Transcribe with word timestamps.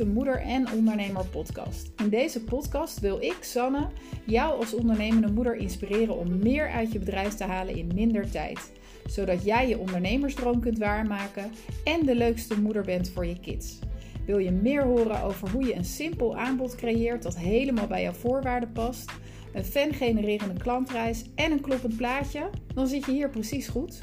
de 0.00 0.06
Moeder 0.06 0.40
en 0.40 0.72
Ondernemer 0.72 1.26
podcast. 1.26 1.90
In 1.96 2.08
deze 2.08 2.44
podcast 2.44 3.00
wil 3.00 3.22
ik, 3.22 3.36
Sanne, 3.40 3.88
jou 4.24 4.60
als 4.60 4.74
ondernemende 4.74 5.32
moeder 5.32 5.54
inspireren 5.56 6.16
om 6.16 6.38
meer 6.38 6.70
uit 6.70 6.92
je 6.92 6.98
bedrijf 6.98 7.34
te 7.34 7.44
halen 7.44 7.76
in 7.76 7.90
minder 7.94 8.30
tijd. 8.30 8.72
Zodat 9.06 9.44
jij 9.44 9.68
je 9.68 9.78
ondernemersdroom 9.78 10.60
kunt 10.60 10.78
waarmaken 10.78 11.50
en 11.84 12.06
de 12.06 12.14
leukste 12.14 12.60
moeder 12.60 12.82
bent 12.82 13.10
voor 13.10 13.26
je 13.26 13.40
kids. 13.40 13.78
Wil 14.26 14.38
je 14.38 14.50
meer 14.50 14.82
horen 14.82 15.22
over 15.22 15.50
hoe 15.50 15.64
je 15.64 15.74
een 15.74 15.84
simpel 15.84 16.36
aanbod 16.36 16.74
creëert 16.74 17.22
dat 17.22 17.36
helemaal 17.36 17.86
bij 17.86 18.02
jouw 18.02 18.12
voorwaarden 18.12 18.72
past? 18.72 19.12
Een 19.52 19.64
fan-genererende 19.64 20.60
klantreis 20.60 21.24
en 21.34 21.52
een 21.52 21.60
kloppend 21.60 21.96
plaatje? 21.96 22.50
Dan 22.74 22.86
zit 22.86 23.04
je 23.04 23.12
hier 23.12 23.30
precies 23.30 23.68
goed. 23.68 24.02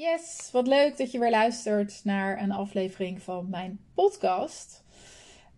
Yes, 0.00 0.48
wat 0.52 0.66
leuk 0.66 0.96
dat 0.96 1.10
je 1.10 1.18
weer 1.18 1.30
luistert 1.30 2.00
naar 2.04 2.42
een 2.42 2.52
aflevering 2.52 3.22
van 3.22 3.48
mijn 3.48 3.80
podcast. 3.94 4.84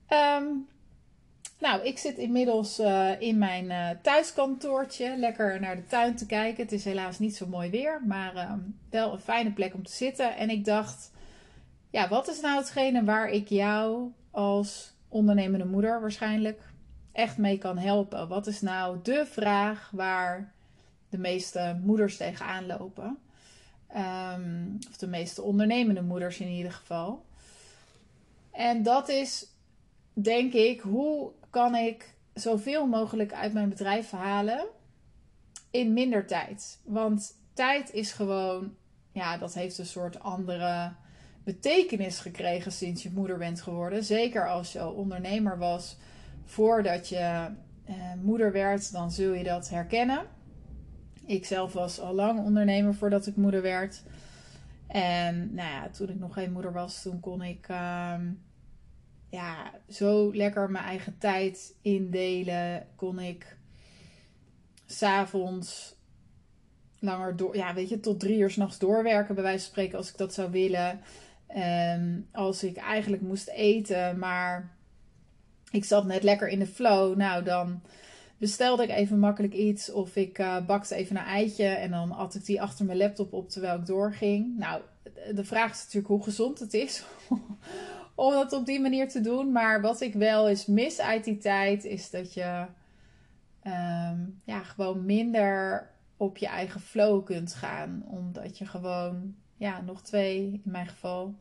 Ehm, 0.06 0.44
nou, 1.58 1.82
ik 1.82 1.98
zit 1.98 2.16
inmiddels 2.16 2.80
uh, 2.80 3.20
in 3.20 3.38
mijn 3.38 3.64
uh, 3.64 3.90
thuiskantoortje, 4.02 5.16
lekker 5.16 5.60
naar 5.60 5.76
de 5.76 5.86
tuin 5.86 6.16
te 6.16 6.26
kijken. 6.26 6.62
Het 6.62 6.72
is 6.72 6.84
helaas 6.84 7.18
niet 7.18 7.36
zo 7.36 7.46
mooi 7.46 7.70
weer, 7.70 8.02
maar 8.06 8.34
uh, 8.34 8.52
wel 8.90 9.12
een 9.12 9.20
fijne 9.20 9.52
plek 9.52 9.74
om 9.74 9.82
te 9.82 9.92
zitten. 9.92 10.36
En 10.36 10.50
ik 10.50 10.64
dacht, 10.64 11.12
ja, 11.90 12.08
wat 12.08 12.28
is 12.28 12.40
nou 12.40 12.58
hetgene 12.58 13.04
waar 13.04 13.28
ik 13.28 13.48
jou 13.48 14.12
als 14.30 14.92
ondernemende 15.08 15.66
moeder 15.66 16.00
waarschijnlijk 16.00 16.62
echt 17.12 17.38
mee 17.38 17.58
kan 17.58 17.78
helpen? 17.78 18.28
Wat 18.28 18.46
is 18.46 18.60
nou 18.60 18.98
de 19.02 19.26
vraag 19.26 19.90
waar 19.92 20.52
de 21.08 21.18
meeste 21.18 21.80
moeders 21.82 22.16
tegenaan 22.16 22.66
lopen? 22.66 23.18
Um, 23.96 24.78
of 24.90 24.96
de 24.96 25.06
meeste 25.06 25.42
ondernemende 25.42 26.02
moeders 26.02 26.40
in 26.40 26.48
ieder 26.48 26.72
geval. 26.72 27.24
En 28.50 28.82
dat 28.82 29.08
is, 29.08 29.46
denk 30.12 30.52
ik, 30.52 30.80
hoe 30.80 31.30
kan 31.50 31.74
ik 31.74 32.14
zoveel 32.34 32.86
mogelijk 32.86 33.32
uit 33.32 33.52
mijn 33.52 33.68
bedrijf 33.68 34.10
halen 34.10 34.66
in 35.70 35.92
minder 35.92 36.26
tijd? 36.26 36.80
Want 36.84 37.34
tijd 37.54 37.92
is 37.92 38.12
gewoon, 38.12 38.74
ja, 39.12 39.38
dat 39.38 39.54
heeft 39.54 39.78
een 39.78 39.86
soort 39.86 40.20
andere 40.20 40.92
betekenis 41.44 42.18
gekregen 42.18 42.72
sinds 42.72 43.02
je 43.02 43.10
moeder 43.10 43.38
bent 43.38 43.60
geworden. 43.60 44.04
Zeker 44.04 44.48
als 44.48 44.72
je 44.72 44.90
ondernemer 44.90 45.58
was 45.58 45.96
voordat 46.44 47.08
je 47.08 47.48
eh, 47.84 47.94
moeder 48.22 48.52
werd, 48.52 48.92
dan 48.92 49.10
zul 49.10 49.32
je 49.32 49.44
dat 49.44 49.68
herkennen. 49.68 50.26
Ik 51.26 51.46
zelf 51.46 51.72
was 51.72 52.00
al 52.00 52.14
lang 52.14 52.38
ondernemer 52.38 52.94
voordat 52.94 53.26
ik 53.26 53.36
moeder 53.36 53.62
werd. 53.62 54.02
En 54.86 55.54
nou 55.54 55.68
ja, 55.68 55.88
toen 55.88 56.08
ik 56.08 56.18
nog 56.18 56.34
geen 56.34 56.52
moeder 56.52 56.72
was, 56.72 57.02
toen 57.02 57.20
kon 57.20 57.42
ik 57.42 57.68
uh, 57.68 58.14
ja, 59.28 59.70
zo 59.88 60.34
lekker 60.34 60.70
mijn 60.70 60.84
eigen 60.84 61.18
tijd 61.18 61.74
indelen. 61.82 62.86
Kon 62.96 63.18
ik 63.18 63.56
s'avonds 64.86 65.96
langer 66.98 67.36
door, 67.36 67.56
ja, 67.56 67.74
weet 67.74 67.88
je, 67.88 68.00
tot 68.00 68.20
drie 68.20 68.38
uur 68.38 68.50
s'nachts 68.50 68.78
doorwerken, 68.78 69.34
bij 69.34 69.44
wijze 69.44 69.64
van 69.64 69.72
spreken, 69.72 69.98
als 69.98 70.10
ik 70.10 70.16
dat 70.16 70.34
zou 70.34 70.50
willen. 70.50 71.00
Um, 71.56 72.28
als 72.32 72.64
ik 72.64 72.76
eigenlijk 72.76 73.22
moest 73.22 73.48
eten, 73.48 74.18
maar 74.18 74.70
ik 75.70 75.84
zat 75.84 76.04
net 76.04 76.22
lekker 76.22 76.48
in 76.48 76.58
de 76.58 76.66
flow, 76.66 77.16
nou 77.16 77.44
dan 77.44 77.82
bestelde 78.42 78.82
ik 78.82 78.90
even 78.90 79.18
makkelijk 79.18 79.54
iets 79.54 79.92
of 79.92 80.16
ik 80.16 80.38
uh, 80.38 80.66
bakte 80.66 80.94
even 80.94 81.16
een 81.16 81.24
eitje 81.24 81.64
en 81.64 81.90
dan 81.90 82.12
at 82.12 82.34
ik 82.34 82.44
die 82.44 82.62
achter 82.62 82.84
mijn 82.84 82.98
laptop 82.98 83.32
op 83.32 83.48
terwijl 83.48 83.78
ik 83.78 83.86
doorging. 83.86 84.58
Nou, 84.58 84.82
de 85.34 85.44
vraag 85.44 85.70
is 85.70 85.78
natuurlijk 85.78 86.06
hoe 86.06 86.22
gezond 86.22 86.58
het 86.58 86.74
is 86.74 87.04
om 88.14 88.32
dat 88.32 88.52
op 88.52 88.66
die 88.66 88.80
manier 88.80 89.08
te 89.08 89.20
doen. 89.20 89.52
Maar 89.52 89.80
wat 89.80 90.00
ik 90.00 90.14
wel 90.14 90.48
eens 90.48 90.66
mis 90.66 91.00
uit 91.00 91.24
die 91.24 91.38
tijd 91.38 91.84
is 91.84 92.10
dat 92.10 92.34
je 92.34 92.66
um, 93.64 94.40
ja, 94.44 94.62
gewoon 94.62 95.04
minder 95.04 95.90
op 96.16 96.36
je 96.36 96.46
eigen 96.46 96.80
flow 96.80 97.24
kunt 97.24 97.54
gaan. 97.54 98.04
Omdat 98.06 98.58
je 98.58 98.66
gewoon 98.66 99.34
ja, 99.56 99.80
nog 99.80 100.02
twee, 100.02 100.42
in 100.64 100.72
mijn 100.72 100.88
geval, 100.88 101.34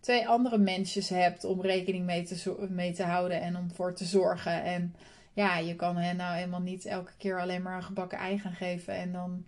twee 0.00 0.28
andere 0.28 0.58
mensjes 0.58 1.08
hebt 1.08 1.44
om 1.44 1.60
rekening 1.60 2.04
mee 2.04 2.22
te, 2.22 2.66
mee 2.70 2.92
te 2.92 3.02
houden 3.02 3.40
en 3.40 3.56
om 3.56 3.70
voor 3.70 3.94
te 3.94 4.04
zorgen. 4.04 4.62
En 4.62 4.94
ja, 5.34 5.58
je 5.58 5.76
kan 5.76 5.96
hen 5.96 6.16
nou 6.16 6.34
helemaal 6.34 6.60
niet 6.60 6.86
elke 6.86 7.12
keer 7.18 7.40
alleen 7.40 7.62
maar 7.62 7.76
een 7.76 7.82
gebakken 7.82 8.18
ei 8.18 8.38
gaan 8.38 8.54
geven 8.54 8.94
en 8.94 9.12
dan 9.12 9.44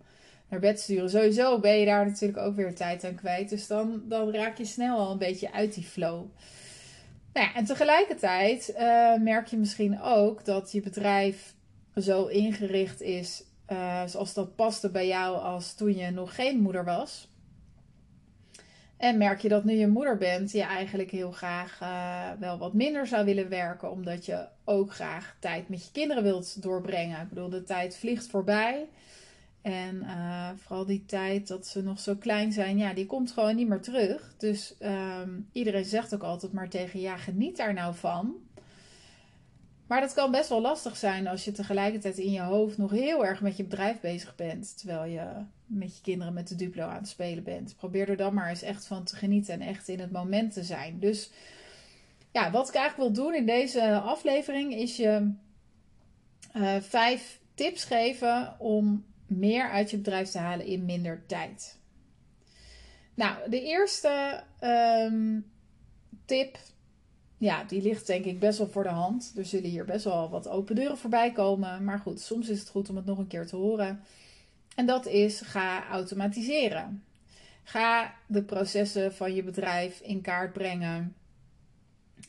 naar 0.48 0.60
bed 0.60 0.80
sturen. 0.80 1.10
Sowieso 1.10 1.60
ben 1.60 1.78
je 1.78 1.86
daar 1.86 2.06
natuurlijk 2.06 2.38
ook 2.38 2.56
weer 2.56 2.74
tijd 2.74 3.04
aan 3.04 3.14
kwijt. 3.14 3.48
Dus 3.48 3.66
dan, 3.66 4.02
dan 4.04 4.34
raak 4.34 4.58
je 4.58 4.64
snel 4.64 4.98
al 4.98 5.10
een 5.10 5.18
beetje 5.18 5.52
uit 5.52 5.74
die 5.74 5.84
flow. 5.84 6.24
Nou 7.32 7.46
ja, 7.46 7.54
en 7.54 7.64
tegelijkertijd 7.64 8.74
uh, 8.78 9.16
merk 9.16 9.46
je 9.46 9.56
misschien 9.56 10.00
ook 10.02 10.44
dat 10.44 10.72
je 10.72 10.80
bedrijf 10.80 11.54
zo 11.96 12.26
ingericht 12.26 13.00
is 13.00 13.44
uh, 13.68 14.06
zoals 14.06 14.34
dat 14.34 14.56
paste 14.56 14.90
bij 14.90 15.06
jou 15.06 15.36
als 15.38 15.74
toen 15.74 15.96
je 15.96 16.10
nog 16.10 16.34
geen 16.34 16.60
moeder 16.60 16.84
was. 16.84 17.28
En 18.96 19.18
merk 19.18 19.40
je 19.40 19.48
dat 19.48 19.64
nu 19.64 19.74
je 19.74 19.88
moeder 19.88 20.16
bent, 20.16 20.52
je 20.52 20.62
eigenlijk 20.62 21.10
heel 21.10 21.30
graag 21.30 21.80
uh, 21.82 22.30
wel 22.38 22.58
wat 22.58 22.72
minder 22.72 23.06
zou 23.06 23.24
willen 23.24 23.48
werken, 23.48 23.90
omdat 23.90 24.26
je 24.26 24.46
ook 24.64 24.92
graag 24.92 25.36
tijd 25.40 25.68
met 25.68 25.84
je 25.84 25.92
kinderen 25.92 26.22
wilt 26.22 26.62
doorbrengen. 26.62 27.20
Ik 27.20 27.28
bedoel, 27.28 27.48
de 27.48 27.62
tijd 27.62 27.96
vliegt 27.96 28.26
voorbij. 28.26 28.88
En 29.62 30.02
uh, 30.02 30.50
vooral 30.56 30.86
die 30.86 31.04
tijd 31.06 31.48
dat 31.48 31.66
ze 31.66 31.82
nog 31.82 32.00
zo 32.00 32.14
klein 32.14 32.52
zijn, 32.52 32.78
ja, 32.78 32.94
die 32.94 33.06
komt 33.06 33.32
gewoon 33.32 33.56
niet 33.56 33.68
meer 33.68 33.80
terug. 33.80 34.34
Dus 34.38 34.74
um, 34.80 35.48
iedereen 35.52 35.84
zegt 35.84 36.14
ook 36.14 36.22
altijd 36.22 36.52
maar 36.52 36.68
tegen, 36.68 37.00
ja, 37.00 37.16
geniet 37.16 37.56
daar 37.56 37.74
nou 37.74 37.94
van. 37.94 38.34
Maar 39.86 40.00
dat 40.00 40.14
kan 40.14 40.30
best 40.30 40.48
wel 40.48 40.60
lastig 40.60 40.96
zijn 40.96 41.26
als 41.26 41.44
je 41.44 41.52
tegelijkertijd 41.52 42.18
in 42.18 42.32
je 42.32 42.40
hoofd 42.40 42.78
nog 42.78 42.90
heel 42.90 43.26
erg 43.26 43.40
met 43.40 43.56
je 43.56 43.64
bedrijf 43.64 44.00
bezig 44.00 44.34
bent. 44.34 44.78
Terwijl 44.78 45.04
je 45.04 45.26
met 45.66 45.96
je 45.96 46.02
kinderen 46.02 46.34
met 46.34 46.48
de 46.48 46.54
Duplo 46.54 46.84
aan 46.84 46.96
het 46.96 47.08
spelen 47.08 47.44
bent. 47.44 47.76
Probeer 47.76 48.08
er 48.08 48.16
dan 48.16 48.34
maar 48.34 48.48
eens 48.48 48.62
echt 48.62 48.86
van 48.86 49.04
te 49.04 49.16
genieten 49.16 49.54
en 49.54 49.60
echt 49.60 49.88
in 49.88 50.00
het 50.00 50.12
moment 50.12 50.52
te 50.52 50.64
zijn. 50.64 50.98
Dus 50.98 51.30
ja, 52.32 52.50
wat 52.50 52.68
ik 52.68 52.74
eigenlijk 52.74 53.14
wil 53.14 53.24
doen 53.24 53.34
in 53.34 53.46
deze 53.46 53.98
aflevering 53.98 54.74
is 54.74 54.96
je 54.96 55.32
uh, 56.56 56.76
vijf 56.80 57.40
tips 57.54 57.84
geven 57.84 58.56
om 58.58 59.04
meer 59.26 59.70
uit 59.70 59.90
je 59.90 59.96
bedrijf 59.96 60.30
te 60.30 60.38
halen 60.38 60.66
in 60.66 60.84
minder 60.84 61.26
tijd. 61.26 61.78
Nou, 63.14 63.50
de 63.50 63.62
eerste 63.62 64.42
um, 64.60 65.50
tip 66.24 66.58
ja, 67.38 67.64
die 67.64 67.82
ligt 67.82 68.06
denk 68.06 68.24
ik 68.24 68.38
best 68.38 68.58
wel 68.58 68.68
voor 68.68 68.82
de 68.82 68.88
hand. 68.88 69.32
Er 69.36 69.44
zullen 69.44 69.70
hier 69.70 69.84
best 69.84 70.04
wel 70.04 70.30
wat 70.30 70.48
open 70.48 70.74
deuren 70.74 70.98
voorbij 70.98 71.32
komen. 71.32 71.84
Maar 71.84 71.98
goed, 71.98 72.20
soms 72.20 72.48
is 72.48 72.58
het 72.58 72.68
goed 72.68 72.88
om 72.90 72.96
het 72.96 73.04
nog 73.04 73.18
een 73.18 73.26
keer 73.26 73.46
te 73.46 73.56
horen. 73.56 74.00
En 74.74 74.86
dat 74.86 75.06
is 75.06 75.40
ga 75.40 75.88
automatiseren. 75.88 77.04
Ga 77.62 78.14
de 78.26 78.42
processen 78.42 79.14
van 79.14 79.34
je 79.34 79.42
bedrijf 79.42 80.00
in 80.00 80.20
kaart 80.20 80.52
brengen. 80.52 81.14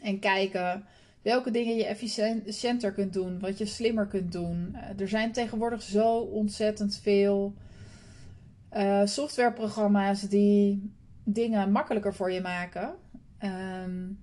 En 0.01 0.19
kijken 0.19 0.85
welke 1.21 1.51
dingen 1.51 1.75
je 1.75 1.85
efficiënter 1.85 2.91
kunt 2.91 3.13
doen, 3.13 3.39
wat 3.39 3.57
je 3.57 3.65
slimmer 3.65 4.07
kunt 4.07 4.31
doen. 4.31 4.75
Eh, 4.75 4.99
er 4.99 5.07
zijn 5.07 5.31
tegenwoordig 5.31 5.81
zo 5.81 6.17
ontzettend 6.17 6.99
veel 7.01 7.53
uh, 8.73 9.01
softwareprogramma's 9.05 10.21
die 10.21 10.91
dingen 11.23 11.71
makkelijker 11.71 12.13
voor 12.13 12.31
je 12.31 12.41
maken. 12.41 12.95
Um, 13.41 14.19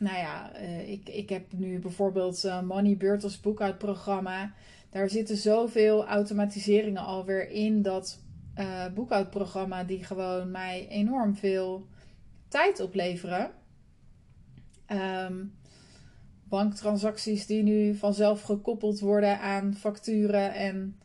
nou 0.00 0.16
ja, 0.18 0.60
uh, 0.60 0.88
ik, 0.88 1.08
ik 1.08 1.28
heb 1.28 1.52
nu 1.52 1.78
bijvoorbeeld 1.78 2.44
uh, 2.44 2.62
Money 2.62 2.96
Bird 2.96 3.40
boekhoudprogramma. 3.42 4.52
Daar 4.90 5.08
zitten 5.10 5.36
zoveel 5.36 6.06
automatiseringen 6.06 7.02
alweer 7.04 7.50
in 7.50 7.82
dat 7.82 8.22
uh, 8.58 8.86
boekhoudprogramma 8.94 9.84
die 9.84 10.04
gewoon 10.04 10.50
mij 10.50 10.88
enorm 10.88 11.36
veel 11.36 11.86
tijd 12.48 12.80
opleveren. 12.80 13.50
Um, 15.28 15.54
banktransacties 16.44 17.46
die 17.46 17.62
nu 17.62 17.94
vanzelf 17.94 18.42
gekoppeld 18.42 19.00
worden 19.00 19.40
aan 19.40 19.74
facturen 19.74 20.54
en 20.54 21.00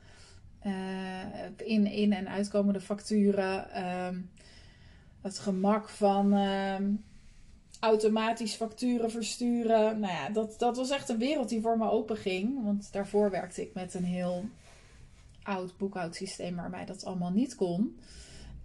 in, 1.58 1.86
in- 1.86 2.14
en 2.14 2.30
uitkomende 2.30 2.82
facturen. 2.82 3.84
Um, 4.08 4.30
het 5.22 5.40
gemak 5.40 5.90
van 5.90 6.34
ehm, 6.34 6.92
automatisch 7.86 8.54
facturen 8.54 9.12
versturen. 9.12 10.00
Nou 10.00 10.14
ja, 10.14 10.30
dat, 10.30 10.56
dat 10.58 10.78
was 10.78 10.90
echt 10.90 11.10
een 11.10 11.18
wereld 11.18 11.50
die 11.50 11.62
voor 11.62 11.78
me 11.78 11.90
open 11.90 12.18
ging. 12.18 12.64
Want 12.64 12.92
daarvoor 12.92 13.32
werkte 13.32 13.62
ik 13.62 13.74
met 13.74 13.94
een 13.94 14.04
heel 14.04 14.46
oud 15.44 15.78
boekhoudsysteem 15.78 16.56
waarbij 16.56 16.86
dat 16.86 17.06
allemaal 17.06 17.32
niet 17.32 17.56
kon. 17.56 18.00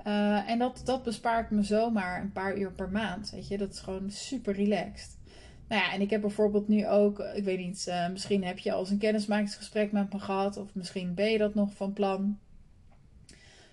Uh, 0.07 0.51
en 0.51 0.59
dat, 0.59 0.81
dat 0.85 1.03
bespaart 1.03 1.51
me 1.51 1.63
zomaar 1.63 2.21
een 2.21 2.33
paar 2.33 2.59
uur 2.59 2.73
per 2.73 2.91
maand. 2.91 3.31
Weet 3.31 3.49
je, 3.49 3.59
dat 3.59 3.73
is 3.73 3.81
gewoon 3.81 4.11
super 4.11 4.55
relaxed. 4.55 5.19
Nou 5.69 5.83
ja, 5.83 5.93
en 5.93 6.01
ik 6.01 6.11
heb 6.11 6.21
bijvoorbeeld 6.21 6.69
nu 6.69 6.89
ook, 6.89 7.19
ik 7.19 7.45
weet 7.45 7.59
niet, 7.59 7.87
uh, 7.89 8.09
misschien 8.09 8.45
heb 8.45 8.59
je 8.59 8.73
al 8.73 8.81
eens 8.81 8.91
een 8.91 8.99
kennismakingsgesprek 8.99 9.93
met 9.93 10.13
me 10.13 10.19
gehad, 10.19 10.57
of 10.57 10.75
misschien 10.75 11.15
ben 11.15 11.31
je 11.31 11.39
dat 11.39 11.55
nog 11.55 11.75
van 11.75 11.93
plan. 11.93 12.39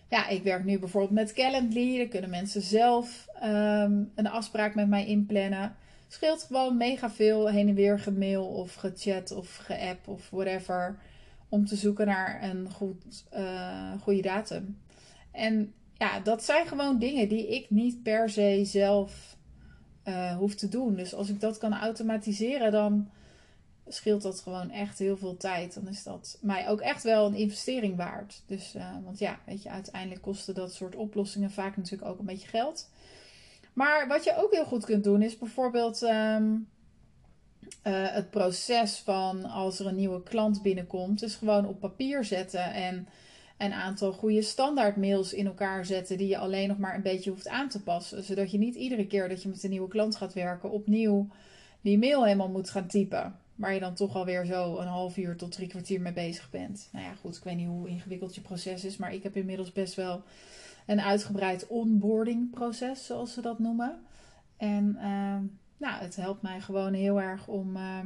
Ja, 0.10 0.28
ik 0.28 0.44
werk 0.44 0.64
nu 0.64 0.80
bijvoorbeeld 0.80 1.14
met 1.14 1.34
Calendly. 1.34 1.98
Dan 1.98 2.08
kunnen 2.08 2.30
mensen 2.30 2.62
zelf 2.62 3.28
ehm, 3.40 4.04
een 4.16 4.28
afspraak 4.28 4.76
met 4.76 4.88
mij 4.88 5.06
inplannen. 5.06 5.76
Scheelt 6.08 6.44
gewoon 6.44 6.78
mega 6.78 7.10
veel 7.10 7.50
heen 7.50 7.68
en 7.68 7.76
weer 7.76 8.00
gemail 8.00 8.46
of 8.46 8.74
gechat 8.74 9.32
of 9.32 9.56
geapp 9.56 10.08
of 10.08 10.30
whatever. 10.30 11.00
Om 11.50 11.66
te 11.66 11.76
zoeken 11.76 12.06
naar 12.06 12.44
een 12.44 12.72
goed, 12.72 13.26
uh, 13.34 13.92
goede 14.02 14.22
datum. 14.22 14.78
En 15.32 15.74
ja, 15.94 16.20
dat 16.20 16.44
zijn 16.44 16.68
gewoon 16.68 17.00
dingen 17.00 17.28
die 17.30 17.56
ik 17.56 17.70
niet 17.70 18.04
per 18.04 18.30
se 18.30 18.62
zelf 18.66 19.38
uh, 20.08 20.38
hoef 20.38 20.56
te 20.56 20.70
doen. 20.70 20.96
Dus 20.96 21.14
als 21.14 21.30
ik 21.30 21.40
dat 21.40 21.58
kan 21.58 21.74
automatiseren, 21.74 22.72
dan 22.72 23.10
scheelt 23.90 24.22
dat 24.22 24.40
gewoon 24.40 24.72
echt 24.72 25.00
heel 25.00 25.18
veel 25.18 25.38
tijd. 25.38 25.74
Dan 25.74 25.88
is 25.88 26.04
dat 26.04 26.38
mij 26.42 26.70
ook 26.70 26.80
echt 26.82 27.04
wel 27.04 27.26
een 27.26 27.36
investering 27.36 27.96
waard. 27.96 28.42
Dus, 28.46 28.76
uh, 28.76 28.96
want 29.04 29.20
ja, 29.20 29.40
weet 29.46 29.64
je, 29.64 29.70
uiteindelijk 29.70 30.22
kosten 30.22 30.56
dat 30.56 30.74
soort 30.74 30.96
oplossingen 30.96 31.52
vaak 31.52 31.78
natuurlijk 31.78 32.10
ook 32.12 32.20
een 32.20 32.26
beetje 32.26 32.48
geld. 32.48 32.90
Maar 33.74 34.08
wat 34.08 34.24
je 34.24 34.38
ook 34.38 34.52
heel 34.54 34.66
goed 34.66 34.86
kunt 34.86 35.04
doen, 35.04 35.22
is 35.22 35.38
bijvoorbeeld 35.38 36.02
um, 36.02 36.68
uh, 37.84 38.08
het 38.10 38.30
proces 38.30 38.98
van 38.98 39.46
als 39.46 39.80
er 39.80 39.86
een 39.86 39.96
nieuwe 39.96 40.24
klant 40.24 40.62
binnenkomt, 40.62 41.24
is 41.24 41.36
gewoon 41.36 41.68
op 41.68 41.80
papier 41.80 42.24
zetten 42.24 42.74
en 42.74 43.08
een 43.58 43.74
aantal 43.74 44.12
goede 44.14 44.42
standaard 44.42 44.96
mails 44.96 45.34
in 45.34 45.46
elkaar 45.46 45.86
zetten 45.86 46.18
die 46.18 46.28
je 46.28 46.38
alleen 46.38 46.68
nog 46.68 46.78
maar 46.78 46.96
een 46.96 47.02
beetje 47.02 47.30
hoeft 47.30 47.48
aan 47.48 47.70
te 47.70 47.84
passen. 47.84 48.24
Zodat 48.24 48.52
je 48.52 48.58
niet 48.58 48.76
iedere 48.76 49.08
keer 49.08 49.30
dat 49.30 49.42
je 49.42 49.50
met 49.50 49.64
een 49.64 49.70
nieuwe 49.70 49.88
klant 49.88 50.16
gaat 50.16 50.34
werken 50.34 50.72
opnieuw 50.72 51.28
die 51.82 51.98
mail 51.98 52.24
helemaal 52.26 52.50
moet 52.50 52.70
gaan 52.70 52.88
typen. 52.88 53.36
Waar 53.58 53.74
je 53.74 53.80
dan 53.80 53.94
toch 53.94 54.16
alweer 54.16 54.46
zo 54.46 54.78
een 54.78 54.88
half 54.88 55.18
uur 55.18 55.36
tot 55.36 55.52
drie 55.52 55.68
kwartier 55.68 56.02
mee 56.02 56.14
bezig 56.14 56.50
bent. 56.50 56.90
Nou 56.92 57.06
ja, 57.06 57.14
goed, 57.14 57.36
ik 57.36 57.44
weet 57.44 57.56
niet 57.56 57.68
hoe 57.68 57.90
ingewikkeld 57.90 58.36
je 58.36 58.42
proces 58.42 58.86
is. 58.86 58.98
Maar 58.98 59.14
ik 59.14 59.24
heb 59.24 59.36
inmiddels 59.36 59.72
best 59.72 59.96
wel 59.96 60.24
een 60.86 61.02
uitgebreid 61.02 61.68
onboarding 61.68 62.50
proces, 62.50 63.06
zoals 63.06 63.34
ze 63.34 63.42
dat 63.42 63.60
noemen. 63.60 64.00
En 64.58 64.96
uh, 64.96 65.38
nou, 65.78 66.02
het 66.02 66.16
helpt 66.16 66.42
mij 66.42 66.62
gewoon 66.62 66.94
heel 66.94 67.22
erg 67.22 67.48
om, 67.48 67.76
uh, 67.76 68.00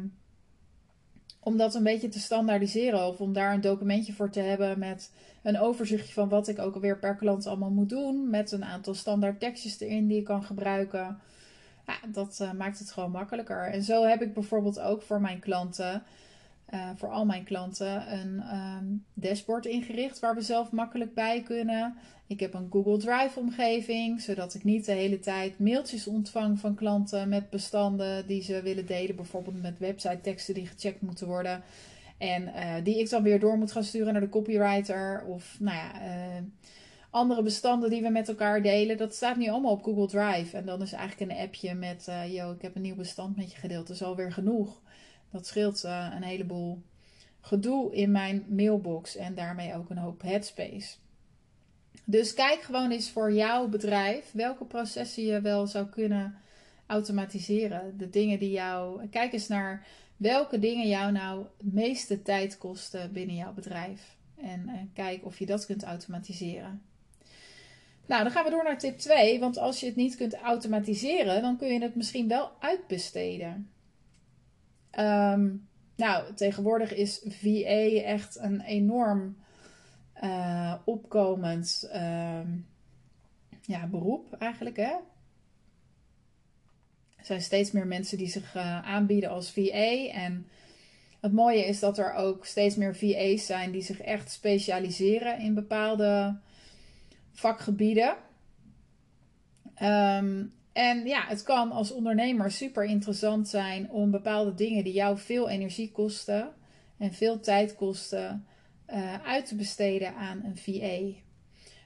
om 1.39 1.57
dat 1.57 1.75
een 1.75 1.83
beetje 1.83 2.09
te 2.09 2.19
standaardiseren. 2.19 3.07
Of 3.07 3.21
om 3.21 3.33
daar 3.33 3.53
een 3.53 3.61
documentje 3.61 4.13
voor 4.13 4.29
te 4.29 4.39
hebben 4.39 4.79
met 4.79 5.11
een 5.43 5.59
overzichtje 5.59 6.13
van 6.13 6.29
wat 6.29 6.47
ik 6.47 6.59
ook 6.59 6.75
alweer 6.75 6.99
per 6.99 7.15
klant 7.15 7.47
allemaal 7.47 7.71
moet 7.71 7.89
doen. 7.89 8.29
Met 8.29 8.51
een 8.51 8.65
aantal 8.65 8.93
standaard 8.93 9.39
tekstjes 9.39 9.79
erin 9.79 10.07
die 10.07 10.17
ik 10.17 10.25
kan 10.25 10.43
gebruiken 10.43 11.19
ja, 11.91 12.07
dat 12.07 12.39
uh, 12.41 12.51
maakt 12.51 12.79
het 12.79 12.91
gewoon 12.91 13.11
makkelijker. 13.11 13.65
En 13.65 13.83
zo 13.83 14.03
heb 14.03 14.21
ik 14.21 14.33
bijvoorbeeld 14.33 14.79
ook 14.79 15.01
voor 15.01 15.21
mijn 15.21 15.39
klanten, 15.39 16.03
uh, 16.73 16.89
voor 16.95 17.09
al 17.09 17.25
mijn 17.25 17.43
klanten, 17.43 18.13
een 18.13 18.43
um, 18.57 19.05
dashboard 19.13 19.65
ingericht 19.65 20.19
waar 20.19 20.35
we 20.35 20.41
zelf 20.41 20.71
makkelijk 20.71 21.13
bij 21.13 21.41
kunnen. 21.41 21.95
Ik 22.27 22.39
heb 22.39 22.53
een 22.53 22.67
Google 22.71 22.97
Drive 22.97 23.39
omgeving, 23.39 24.21
zodat 24.21 24.53
ik 24.53 24.63
niet 24.63 24.85
de 24.85 24.91
hele 24.91 25.19
tijd 25.19 25.59
mailtjes 25.59 26.07
ontvang 26.07 26.59
van 26.59 26.75
klanten 26.75 27.29
met 27.29 27.49
bestanden 27.49 28.27
die 28.27 28.43
ze 28.43 28.61
willen 28.61 28.85
delen, 28.85 29.15
bijvoorbeeld 29.15 29.61
met 29.61 29.79
website 29.79 30.21
teksten 30.21 30.53
die 30.53 30.67
gecheckt 30.67 31.01
moeten 31.01 31.27
worden. 31.27 31.63
En 32.17 32.43
uh, 32.43 32.73
die 32.83 32.99
ik 32.99 33.09
dan 33.09 33.23
weer 33.23 33.39
door 33.39 33.57
moet 33.57 33.71
gaan 33.71 33.83
sturen 33.83 34.13
naar 34.13 34.21
de 34.21 34.29
copywriter. 34.29 35.23
Of 35.27 35.57
nou 35.59 35.77
ja, 35.77 35.91
andere 37.11 37.43
bestanden 37.43 37.89
die 37.89 38.01
we 38.01 38.09
met 38.09 38.27
elkaar 38.29 38.61
delen, 38.61 38.97
dat 38.97 39.15
staat 39.15 39.37
nu 39.37 39.49
allemaal 39.49 39.71
op 39.71 39.83
Google 39.83 40.07
Drive. 40.07 40.57
En 40.57 40.65
dan 40.65 40.81
is 40.81 40.91
eigenlijk 40.91 41.31
een 41.31 41.37
appje 41.37 41.73
met, 41.73 42.05
uh, 42.09 42.33
yo, 42.33 42.51
ik 42.51 42.61
heb 42.61 42.75
een 42.75 42.81
nieuw 42.81 42.95
bestand 42.95 43.35
met 43.35 43.51
je 43.51 43.57
gedeeld. 43.57 43.87
Dat 43.87 43.95
is 43.95 44.03
alweer 44.03 44.31
genoeg. 44.31 44.81
Dat 45.31 45.47
scheelt 45.47 45.83
uh, 45.83 46.11
een 46.15 46.23
heleboel 46.23 46.81
gedoe 47.41 47.95
in 47.95 48.11
mijn 48.11 48.45
mailbox 48.49 49.15
en 49.15 49.35
daarmee 49.35 49.75
ook 49.75 49.89
een 49.89 49.97
hoop 49.97 50.21
headspace. 50.21 50.95
Dus 52.03 52.33
kijk 52.33 52.61
gewoon 52.61 52.91
eens 52.91 53.09
voor 53.09 53.33
jouw 53.33 53.67
bedrijf 53.67 54.31
welke 54.31 54.65
processen 54.65 55.23
je 55.23 55.41
wel 55.41 55.67
zou 55.67 55.85
kunnen 55.85 56.35
automatiseren. 56.85 57.97
De 57.97 58.09
dingen 58.09 58.39
die 58.39 58.51
jou. 58.51 59.07
Kijk 59.07 59.33
eens 59.33 59.47
naar 59.47 59.87
welke 60.17 60.59
dingen 60.59 60.87
jou 60.87 61.11
nou 61.11 61.45
het 61.57 61.73
meeste 61.73 62.21
tijd 62.21 62.57
kosten 62.57 63.11
binnen 63.13 63.35
jouw 63.35 63.53
bedrijf. 63.53 64.15
En, 64.37 64.67
en 64.67 64.91
kijk 64.93 65.25
of 65.25 65.39
je 65.39 65.45
dat 65.45 65.65
kunt 65.65 65.83
automatiseren. 65.83 66.81
Nou, 68.11 68.23
dan 68.23 68.31
gaan 68.31 68.43
we 68.43 68.49
door 68.49 68.63
naar 68.63 68.77
tip 68.77 68.97
2. 68.97 69.39
Want 69.39 69.57
als 69.57 69.79
je 69.79 69.85
het 69.85 69.95
niet 69.95 70.15
kunt 70.15 70.35
automatiseren, 70.35 71.41
dan 71.41 71.57
kun 71.57 71.67
je 71.67 71.81
het 71.81 71.95
misschien 71.95 72.27
wel 72.27 72.51
uitbesteden. 72.59 73.69
Um, 74.99 75.67
nou, 75.95 76.33
tegenwoordig 76.33 76.93
is 76.93 77.21
VA 77.25 78.01
echt 78.03 78.37
een 78.39 78.61
enorm 78.61 79.37
uh, 80.23 80.73
opkomend 80.85 81.89
uh, 81.93 82.39
ja, 83.61 83.87
beroep 83.87 84.33
eigenlijk. 84.33 84.77
Hè? 84.77 84.93
Er 87.15 87.25
zijn 87.25 87.41
steeds 87.41 87.71
meer 87.71 87.87
mensen 87.87 88.17
die 88.17 88.29
zich 88.29 88.55
uh, 88.55 88.81
aanbieden 88.81 89.29
als 89.29 89.51
VA. 89.51 90.07
En 90.07 90.47
het 91.19 91.33
mooie 91.33 91.65
is 91.65 91.79
dat 91.79 91.97
er 91.97 92.13
ook 92.13 92.45
steeds 92.45 92.75
meer 92.75 92.95
VA's 92.95 93.45
zijn 93.45 93.71
die 93.71 93.81
zich 93.81 94.01
echt 94.01 94.31
specialiseren 94.31 95.39
in 95.39 95.53
bepaalde 95.53 96.39
vakgebieden. 97.31 98.15
Um, 99.81 100.53
en 100.73 101.05
ja, 101.05 101.25
het 101.27 101.43
kan 101.43 101.71
als 101.71 101.91
ondernemer 101.91 102.51
super 102.51 102.83
interessant 102.83 103.47
zijn 103.47 103.89
om 103.89 104.11
bepaalde 104.11 104.53
dingen 104.53 104.83
die 104.83 104.93
jou 104.93 105.17
veel 105.17 105.49
energie 105.49 105.91
kosten 105.91 106.53
en 106.97 107.13
veel 107.13 107.39
tijd 107.39 107.75
kosten, 107.75 108.45
uh, 108.89 109.25
uit 109.25 109.45
te 109.45 109.55
besteden 109.55 110.15
aan 110.15 110.43
een 110.43 110.57
VA. 110.57 111.19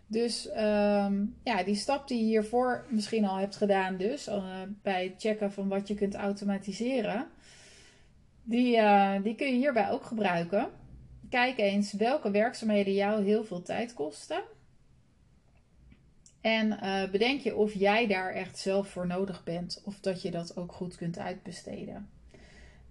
Dus 0.07 0.49
um, 0.49 1.35
ja, 1.43 1.63
die 1.63 1.75
stap 1.75 2.07
die 2.07 2.17
je 2.17 2.23
hiervoor 2.23 2.85
misschien 2.89 3.25
al 3.25 3.37
hebt 3.37 3.55
gedaan, 3.55 3.97
dus 3.97 4.27
uh, 4.27 4.61
bij 4.81 5.03
het 5.03 5.13
checken 5.17 5.51
van 5.51 5.67
wat 5.67 5.87
je 5.87 5.93
kunt 5.95 6.15
automatiseren, 6.15 7.27
die, 8.43 8.77
uh, 8.77 9.13
die 9.23 9.35
kun 9.35 9.47
je 9.47 9.53
hierbij 9.53 9.91
ook 9.91 10.03
gebruiken. 10.03 10.69
Kijk 11.29 11.57
eens 11.57 11.93
welke 11.93 12.31
werkzaamheden 12.31 12.93
jou 12.93 13.23
heel 13.23 13.43
veel 13.43 13.61
tijd 13.61 13.93
kosten 13.93 14.43
en 16.45 16.79
uh, 16.83 17.09
bedenk 17.09 17.41
je 17.41 17.55
of 17.55 17.73
jij 17.73 18.07
daar 18.07 18.33
echt 18.33 18.57
zelf 18.57 18.87
voor 18.87 19.07
nodig 19.07 19.43
bent. 19.43 19.81
Of 19.85 19.99
dat 19.99 20.21
je 20.21 20.31
dat 20.31 20.57
ook 20.57 20.71
goed 20.71 20.95
kunt 20.95 21.19
uitbesteden. 21.19 22.09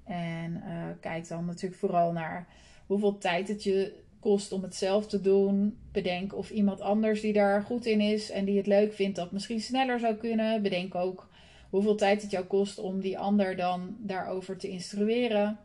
En 0.05 0.63
uh, 0.67 0.85
kijk 1.01 1.29
dan 1.29 1.45
natuurlijk 1.45 1.81
vooral 1.81 2.13
naar 2.13 2.47
hoeveel 2.87 3.19
tijd 3.19 3.49
het 3.49 3.63
je 3.63 3.95
kost 4.21 4.53
om 4.53 4.63
het 4.63 4.75
zelf 4.75 5.07
te 5.07 5.21
doen. 5.21 5.79
Bedenk 5.93 6.37
of 6.37 6.51
iemand 6.51 6.81
anders 6.81 7.21
die 7.21 7.33
daar 7.33 7.63
goed 7.63 7.87
in 7.87 8.01
is 8.01 8.31
en 8.31 8.45
die 8.45 8.57
het 8.57 8.67
leuk 8.67 8.93
vindt 8.93 9.17
dat 9.17 9.33
misschien 9.33 9.61
sneller 9.61 9.99
zou 9.99 10.15
kunnen. 10.15 10.63
Bedenk 10.63 10.95
ook 10.95 11.29
hoeveel 11.71 11.97
tijd 11.97 12.23
het 12.23 12.31
jou 12.31 12.45
kost 12.45 12.79
om 12.79 13.01
die 13.01 13.19
ander 13.19 13.57
dan 13.57 13.97
daarover 13.99 14.57
te 14.57 14.69
instrueren. 14.69 15.59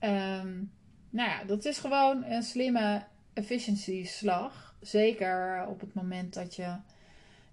Um, 0.00 0.72
nou 1.10 1.30
ja, 1.30 1.44
dat 1.44 1.64
is 1.64 1.78
gewoon 1.78 2.24
een 2.24 2.42
slimme 2.42 3.02
efficiency 3.32 4.04
slag 4.04 4.67
zeker 4.80 5.66
op 5.68 5.80
het 5.80 5.94
moment 5.94 6.34
dat 6.34 6.54
je 6.56 6.76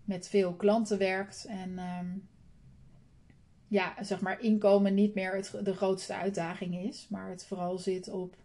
met 0.03 0.27
veel 0.27 0.53
klanten 0.53 0.97
werkt 0.97 1.45
en 1.45 1.79
um, 1.79 2.27
ja, 3.67 4.03
zeg 4.03 4.21
maar 4.21 4.41
inkomen 4.41 4.93
niet 4.93 5.13
meer 5.13 5.35
het, 5.35 5.57
de 5.63 5.73
grootste 5.73 6.15
uitdaging 6.15 6.75
is, 6.75 7.07
maar 7.09 7.29
het 7.29 7.45
vooral 7.45 7.77
zit 7.77 8.09
op 8.09 8.35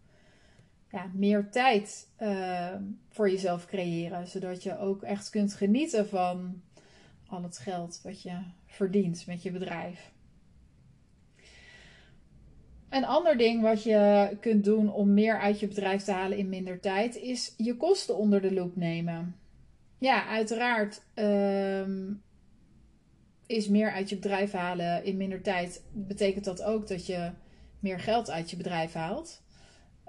ja, 0.91 1.11
meer 1.15 1.51
tijd 1.51 2.09
uh, 2.21 2.75
voor 3.09 3.31
jezelf 3.31 3.67
creëren, 3.67 4.27
zodat 4.27 4.63
je 4.63 4.79
ook 4.79 5.03
echt 5.03 5.31
kunt 5.31 5.55
genieten 5.55 6.09
van 6.09 6.63
al 7.27 7.43
het 7.43 7.59
geld 7.59 8.01
wat 8.03 8.23
je 8.23 8.39
verdient 8.67 9.27
met 9.27 9.43
je 9.43 9.51
bedrijf. 9.51 10.11
Een 12.91 13.05
ander 13.05 13.37
ding 13.37 13.63
wat 13.63 13.83
je 13.83 14.37
kunt 14.41 14.65
doen 14.65 14.93
om 14.93 15.15
meer 15.15 15.39
uit 15.39 15.61
je 15.61 15.69
bedrijf 15.69 16.03
te 16.03 16.13
halen 16.13 16.39
in 16.39 16.49
minder 16.49 16.81
tijd, 16.81 17.17
is 17.17 17.55
je 17.57 17.77
kosten 17.77 18.17
onder 18.17 18.41
de 18.41 18.53
loep 18.53 18.77
nemen. 18.77 19.37
Ja, 19.99 20.27
uiteraard 20.27 21.03
um, 21.15 22.23
is 23.47 23.69
meer 23.69 23.93
uit 23.93 24.09
je 24.09 24.17
bedrijf 24.17 24.53
halen 24.53 25.05
in 25.05 25.17
minder 25.17 25.43
tijd. 25.43 25.83
Betekent 25.93 26.45
dat 26.45 26.63
ook 26.63 26.89
dat 26.89 27.07
je 27.07 27.31
meer 27.81 28.01
geld 28.01 28.31
uit 28.31 28.51
je 28.51 28.57
bedrijf 28.57 28.93
haalt. 28.93 29.43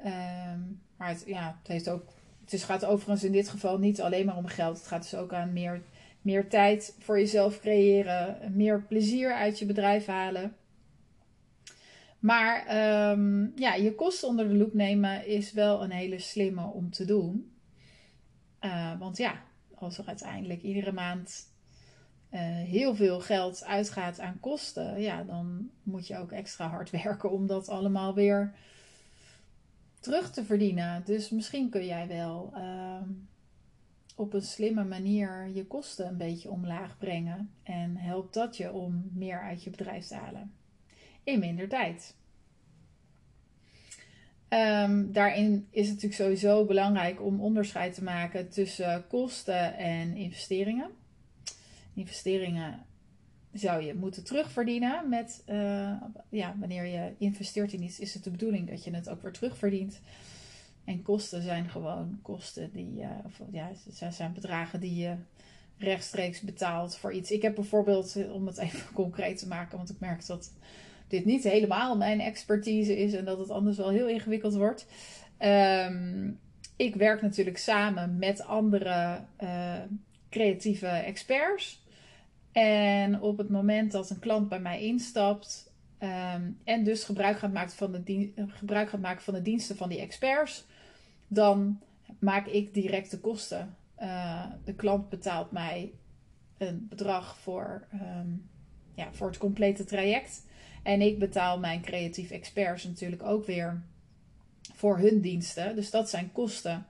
Um, 0.05 0.81
maar 0.97 1.09
het, 1.09 1.23
ja, 1.25 1.57
het, 1.59 1.67
heeft 1.67 1.89
ook, 1.89 2.05
het 2.43 2.53
is, 2.53 2.63
gaat 2.63 2.85
overigens 2.85 3.23
in 3.23 3.31
dit 3.31 3.49
geval 3.49 3.77
niet 3.79 4.01
alleen 4.01 4.25
maar 4.25 4.37
om 4.37 4.47
geld. 4.47 4.77
Het 4.77 4.87
gaat 4.87 5.01
dus 5.01 5.15
ook 5.15 5.33
aan 5.33 5.53
meer, 5.53 5.81
meer 6.21 6.49
tijd 6.49 6.95
voor 6.99 7.19
jezelf 7.19 7.59
creëren, 7.59 8.37
meer 8.55 8.81
plezier 8.81 9.33
uit 9.33 9.59
je 9.59 9.65
bedrijf 9.65 10.05
halen. 10.05 10.55
Maar 12.21 12.59
um, 13.11 13.51
ja, 13.55 13.73
je 13.73 13.95
kosten 13.95 14.27
onder 14.27 14.47
de 14.47 14.55
loep 14.55 14.73
nemen 14.73 15.27
is 15.27 15.51
wel 15.51 15.83
een 15.83 15.91
hele 15.91 16.19
slimme 16.19 16.65
om 16.65 16.91
te 16.91 17.05
doen. 17.05 17.51
Uh, 18.61 18.99
want 18.99 19.17
ja, 19.17 19.41
als 19.75 19.97
er 19.97 20.05
uiteindelijk 20.05 20.61
iedere 20.61 20.91
maand 20.91 21.53
uh, 22.31 22.39
heel 22.43 22.95
veel 22.95 23.19
geld 23.19 23.65
uitgaat 23.65 24.19
aan 24.19 24.39
kosten, 24.39 25.01
ja, 25.01 25.23
dan 25.23 25.69
moet 25.83 26.07
je 26.07 26.17
ook 26.17 26.31
extra 26.31 26.67
hard 26.67 26.89
werken 27.03 27.31
om 27.31 27.47
dat 27.47 27.69
allemaal 27.69 28.13
weer 28.13 28.53
terug 29.99 30.31
te 30.31 30.45
verdienen. 30.45 31.01
Dus 31.05 31.29
misschien 31.29 31.69
kun 31.69 31.85
jij 31.85 32.07
wel 32.07 32.53
uh, 32.55 33.01
op 34.15 34.33
een 34.33 34.41
slimme 34.41 34.83
manier 34.83 35.49
je 35.53 35.65
kosten 35.65 36.07
een 36.07 36.17
beetje 36.17 36.49
omlaag 36.49 36.97
brengen. 36.97 37.51
En 37.63 37.97
helpt 37.97 38.33
dat 38.33 38.57
je 38.57 38.71
om 38.71 39.09
meer 39.13 39.41
uit 39.41 39.63
je 39.63 39.69
bedrijf 39.69 40.07
te 40.07 40.15
halen 40.15 40.51
in 41.23 41.39
minder 41.39 41.67
tijd. 41.67 42.15
Um, 44.49 45.11
daarin 45.11 45.67
is 45.69 45.85
het 45.85 45.95
natuurlijk 45.95 46.21
sowieso 46.21 46.65
belangrijk 46.65 47.21
om 47.21 47.41
onderscheid 47.41 47.93
te 47.93 48.03
maken 48.03 48.49
tussen 48.49 49.07
kosten 49.07 49.77
en 49.77 50.15
investeringen. 50.15 50.89
Investeringen 51.93 52.85
zou 53.53 53.83
je 53.83 53.93
moeten 53.93 54.23
terugverdienen 54.23 55.09
met, 55.09 55.43
uh, 55.49 55.93
ja, 56.29 56.55
wanneer 56.59 56.85
je 56.85 57.13
investeert 57.17 57.73
in 57.73 57.83
iets, 57.83 57.99
is 57.99 58.13
het 58.13 58.23
de 58.23 58.31
bedoeling 58.31 58.69
dat 58.69 58.83
je 58.83 58.95
het 58.95 59.09
ook 59.09 59.21
weer 59.21 59.31
terugverdient. 59.31 59.99
En 60.83 61.01
kosten 61.01 61.41
zijn 61.41 61.69
gewoon 61.69 62.19
kosten 62.21 62.71
die, 62.73 63.01
uh, 63.01 63.09
of 63.25 63.41
ja, 63.51 63.71
zijn 64.11 64.33
bedragen 64.33 64.79
die 64.79 64.95
je 64.95 65.15
rechtstreeks 65.77 66.41
betaalt 66.41 66.97
voor 66.97 67.13
iets. 67.13 67.31
Ik 67.31 67.41
heb 67.41 67.55
bijvoorbeeld, 67.55 68.15
eh, 68.15 68.33
om 68.33 68.47
het 68.47 68.57
even 68.57 68.93
concreet 69.03 69.37
te 69.37 69.47
maken, 69.47 69.77
want 69.77 69.89
ik 69.89 69.99
merk 69.99 70.25
dat 70.25 70.51
dit 71.11 71.25
niet 71.25 71.43
helemaal 71.43 71.97
mijn 71.97 72.19
expertise 72.19 72.97
is 72.97 73.13
en 73.13 73.25
dat 73.25 73.39
het 73.39 73.49
anders 73.49 73.77
wel 73.77 73.89
heel 73.89 74.07
ingewikkeld 74.07 74.55
wordt. 74.55 74.85
Um, 75.39 76.39
ik 76.75 76.95
werk 76.95 77.21
natuurlijk 77.21 77.57
samen 77.57 78.17
met 78.17 78.43
andere 78.45 79.19
uh, 79.43 79.75
creatieve 80.29 80.87
experts. 80.87 81.85
En 82.51 83.21
op 83.21 83.37
het 83.37 83.49
moment 83.49 83.91
dat 83.91 84.09
een 84.09 84.19
klant 84.19 84.49
bij 84.49 84.59
mij 84.59 84.81
instapt 84.81 85.73
um, 85.99 86.57
en 86.63 86.83
dus 86.83 87.03
gebruik 87.03 87.37
gaat, 87.37 87.53
maken 87.53 87.71
van 87.71 87.91
de 87.91 88.31
gebruik 88.47 88.89
gaat 88.89 89.01
maken 89.01 89.23
van 89.23 89.33
de 89.33 89.41
diensten 89.41 89.75
van 89.75 89.89
die 89.89 89.99
experts, 89.99 90.65
dan 91.27 91.79
maak 92.19 92.47
ik 92.47 92.73
direct 92.73 93.11
de 93.11 93.19
kosten. 93.19 93.75
Uh, 93.99 94.45
de 94.63 94.73
klant 94.73 95.09
betaalt 95.09 95.51
mij 95.51 95.91
een 96.57 96.85
bedrag 96.89 97.37
voor, 97.37 97.87
um, 97.93 98.49
ja, 98.95 99.07
voor 99.11 99.27
het 99.27 99.37
complete 99.37 99.83
traject. 99.83 100.43
En 100.83 101.01
ik 101.01 101.19
betaal 101.19 101.59
mijn 101.59 101.81
creatief 101.81 102.31
experts 102.31 102.83
natuurlijk 102.83 103.23
ook 103.23 103.45
weer 103.45 103.81
voor 104.73 104.97
hun 104.97 105.21
diensten. 105.21 105.75
Dus 105.75 105.91
dat 105.91 106.09
zijn 106.09 106.31
kosten. 106.31 106.85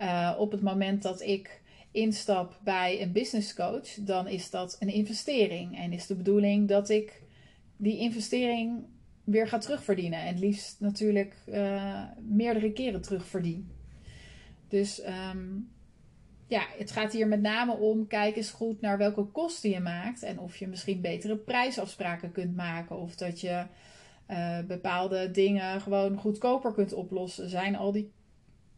Uh, 0.00 0.34
op 0.38 0.52
het 0.52 0.62
moment 0.62 1.02
dat 1.02 1.20
ik 1.20 1.62
instap 1.90 2.60
bij 2.64 3.02
een 3.02 3.12
business 3.12 3.54
coach, 3.54 3.94
dan 3.94 4.28
is 4.28 4.50
dat 4.50 4.76
een 4.80 4.88
investering. 4.88 5.78
En 5.78 5.92
is 5.92 6.06
de 6.06 6.14
bedoeling 6.14 6.68
dat 6.68 6.88
ik 6.88 7.22
die 7.76 7.98
investering 7.98 8.84
weer 9.24 9.48
ga 9.48 9.58
terugverdienen. 9.58 10.20
En 10.20 10.38
liefst 10.38 10.80
natuurlijk 10.80 11.34
uh, 11.48 12.02
meerdere 12.20 12.72
keren 12.72 13.02
terugverdien. 13.02 13.70
Dus 14.68 15.02
um, 15.32 15.70
ja, 16.46 16.66
het 16.78 16.90
gaat 16.90 17.12
hier 17.12 17.28
met 17.28 17.40
name 17.40 17.72
om, 17.72 18.06
kijk 18.06 18.36
eens 18.36 18.50
goed 18.50 18.80
naar 18.80 18.98
welke 18.98 19.24
kosten 19.24 19.70
je 19.70 19.80
maakt. 19.80 20.22
En 20.22 20.38
of 20.38 20.56
je 20.56 20.66
misschien 20.66 21.00
betere 21.00 21.36
prijsafspraken 21.36 22.32
kunt 22.32 22.56
maken. 22.56 22.98
Of 22.98 23.16
dat 23.16 23.40
je 23.40 23.64
uh, 24.28 24.58
bepaalde 24.60 25.30
dingen 25.30 25.80
gewoon 25.80 26.16
goedkoper 26.16 26.72
kunt 26.72 26.92
oplossen. 26.92 27.48
Zijn 27.48 27.76
al 27.76 27.92
die, 27.92 28.12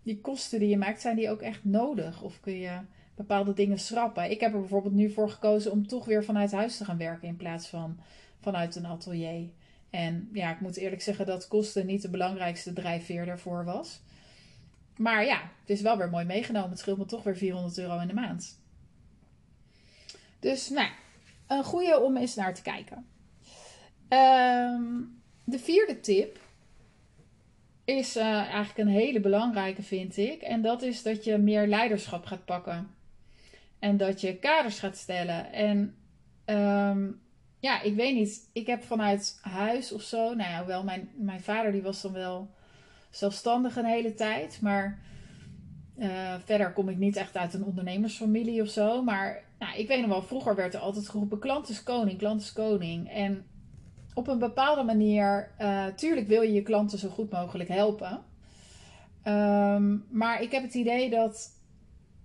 die 0.03 0.21
kosten 0.21 0.59
die 0.59 0.69
je 0.69 0.77
maakt, 0.77 1.01
zijn 1.01 1.17
die 1.17 1.31
ook 1.31 1.43
echt 1.43 1.65
nodig? 1.65 2.23
Of 2.23 2.41
kun 2.41 2.59
je 2.59 2.79
bepaalde 3.15 3.53
dingen 3.53 3.79
schrappen? 3.79 4.31
Ik 4.31 4.41
heb 4.41 4.53
er 4.53 4.61
bijvoorbeeld 4.61 4.95
nu 4.95 5.11
voor 5.11 5.31
gekozen 5.31 5.73
om 5.73 5.87
toch 5.87 6.05
weer 6.05 6.25
vanuit 6.25 6.53
huis 6.53 6.77
te 6.77 6.85
gaan 6.85 6.99
werken 6.99 7.29
in 7.29 7.37
plaats 7.37 7.69
van 7.69 7.99
vanuit 8.41 8.77
een 8.77 8.87
atelier. 8.87 9.49
En 9.91 10.29
ja, 10.33 10.53
ik 10.53 10.61
moet 10.61 10.77
eerlijk 10.77 11.03
zeggen 11.03 11.27
dat 11.27 11.49
kosten 11.49 11.87
niet 11.87 12.03
de 12.03 12.11
belangrijkste 12.11 12.73
drijfveer 12.73 13.27
daarvoor 13.27 13.65
was. 13.65 14.01
Maar 14.97 15.25
ja, 15.25 15.51
het 15.61 15.71
is 15.71 15.81
wel 15.81 15.99
weer 15.99 16.11
mooi 16.11 16.25
meegenomen. 16.25 16.71
Het 16.71 16.79
scheelt 16.79 16.99
me 16.99 17.05
toch 17.05 17.23
weer 17.23 17.37
400 17.37 17.79
euro 17.79 17.99
in 17.99 18.09
de 18.09 18.15
maand. 18.15 18.61
Dus 20.41 20.69
nou, 20.69 20.89
een 21.47 21.65
goede 21.65 22.01
om 22.01 22.17
eens 22.17 22.35
naar 22.35 22.55
te 22.55 22.63
kijken. 22.63 23.07
Um, 24.09 25.23
de 25.45 25.59
vierde 25.59 26.01
tip 26.01 26.39
is 27.85 28.17
uh, 28.17 28.25
eigenlijk 28.25 28.79
een 28.79 28.95
hele 28.95 29.21
belangrijke, 29.21 29.83
vind 29.83 30.17
ik. 30.17 30.43
En 30.43 30.63
dat 30.63 30.83
is 30.83 31.03
dat 31.03 31.25
je 31.25 31.39
meer 31.39 31.67
leiderschap 31.67 32.25
gaat 32.25 32.45
pakken. 32.45 32.95
En 33.79 33.97
dat 33.97 34.21
je 34.21 34.37
kaders 34.37 34.79
gaat 34.79 34.97
stellen. 34.97 35.53
En 35.53 35.97
um, 36.47 37.21
ja, 37.59 37.83
ik 37.83 37.95
weet 37.95 38.15
niet. 38.15 38.51
Ik 38.53 38.67
heb 38.67 38.83
vanuit 38.83 39.39
huis 39.43 39.93
of 39.93 40.03
zo. 40.03 40.35
Nou 40.35 40.51
ja, 40.51 40.67
wel, 40.67 40.85
mijn, 40.85 41.11
mijn 41.17 41.41
vader 41.41 41.73
die 41.73 41.83
was 41.83 42.03
dan 42.03 42.13
wel 42.13 42.51
zelfstandig 43.17 43.77
een 43.77 43.85
hele 43.85 44.15
tijd. 44.15 44.59
Maar 44.63 44.99
uh, 45.99 46.35
verder 46.45 46.73
kom 46.73 46.89
ik 46.89 46.97
niet 46.97 47.17
echt 47.17 47.37
uit 47.37 47.55
een 47.55 47.65
ondernemersfamilie 47.65 48.63
of 48.63 48.69
zo. 48.69 49.03
Maar 49.03 49.43
nou, 49.59 49.79
ik 49.79 49.89
weet 49.89 50.01
nog 50.01 50.09
wel, 50.09 50.23
vroeger 50.23 50.55
werd 50.55 50.75
er 50.75 50.81
altijd 50.81 51.09
geroepen: 51.09 51.39
klant 51.39 51.69
is 51.69 51.83
koning, 51.83 52.19
klant 52.19 52.41
is 52.41 52.53
koning. 52.53 53.11
En 53.11 53.45
op 54.15 54.29
een 54.29 54.39
bepaalde 54.39 54.83
manier, 54.83 55.51
uh, 55.61 55.87
tuurlijk 55.87 56.27
wil 56.27 56.43
je 56.43 56.53
je 56.53 56.63
klanten 56.63 56.99
zo 56.99 57.09
goed 57.09 57.31
mogelijk 57.31 57.69
helpen. 57.69 58.25
Um, 59.25 60.05
maar 60.11 60.43
ik 60.43 60.53
heb 60.53 60.63
het 60.63 60.75
idee 60.75 61.11
dat 61.11 61.51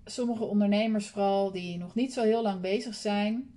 sommige 0.06 0.44
ondernemers, 0.44 1.08
vooral 1.08 1.52
die 1.52 1.78
nog 1.78 1.96
niet 1.96 2.14
zo 2.14 2.24
heel 2.24 2.42
lang 2.42 2.62
bezig 2.62 2.96
zijn, 2.96 3.52